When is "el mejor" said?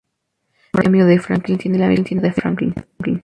0.49-0.87